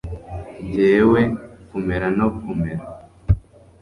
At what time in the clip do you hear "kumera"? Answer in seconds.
1.69-2.07, 2.39-2.83